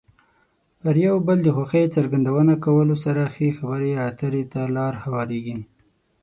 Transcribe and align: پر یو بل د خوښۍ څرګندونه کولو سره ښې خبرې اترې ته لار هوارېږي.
پر 0.81 0.95
یو 1.05 1.15
بل 1.27 1.37
د 1.43 1.49
خوښۍ 1.55 1.85
څرګندونه 1.95 2.53
کولو 2.65 2.95
سره 3.03 3.31
ښې 3.33 3.47
خبرې 3.57 3.91
اترې 4.07 4.43
ته 4.51 4.61
لار 4.75 4.93
هوارېږي. 5.03 5.57